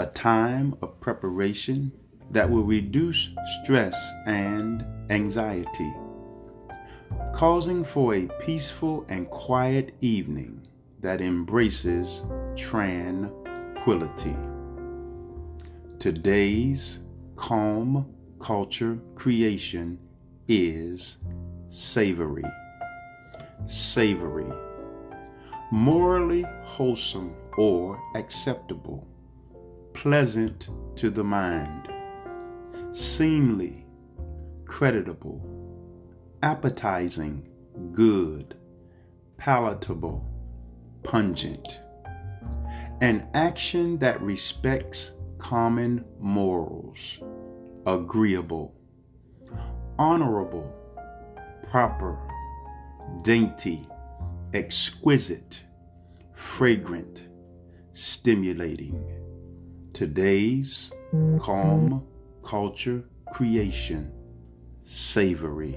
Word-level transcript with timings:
A 0.00 0.06
time 0.06 0.76
of 0.80 1.00
preparation 1.00 1.90
that 2.30 2.48
will 2.48 2.62
reduce 2.62 3.30
stress 3.62 4.12
and 4.26 4.86
anxiety, 5.10 5.92
causing 7.34 7.82
for 7.82 8.14
a 8.14 8.28
peaceful 8.40 9.04
and 9.08 9.28
quiet 9.28 9.96
evening 10.00 10.64
that 11.00 11.20
embraces 11.20 12.24
tranquility. 12.54 14.36
Today's 15.98 17.00
calm 17.34 18.06
culture 18.38 19.00
creation 19.16 19.98
is 20.46 21.18
savory. 21.70 22.44
Savory. 23.66 24.52
Morally 25.72 26.44
wholesome 26.62 27.34
or 27.56 28.00
acceptable. 28.14 29.04
Pleasant 30.02 30.68
to 30.94 31.10
the 31.10 31.24
mind. 31.24 31.88
Seemly. 32.92 33.84
Creditable. 34.64 35.42
Appetizing. 36.40 37.48
Good. 37.90 38.54
Palatable. 39.38 40.24
Pungent. 41.02 41.80
An 43.00 43.26
action 43.34 43.98
that 43.98 44.22
respects 44.22 45.14
common 45.38 46.04
morals 46.20 47.18
agreeable, 47.84 48.72
honorable, 49.98 50.72
proper, 51.72 52.16
dainty, 53.22 53.88
exquisite, 54.54 55.64
fragrant, 56.36 57.26
stimulating. 57.94 59.02
Today's 59.98 60.92
mm-hmm. 61.12 61.38
calm 61.38 62.06
culture 62.44 63.02
creation, 63.32 64.12
savory. 64.84 65.76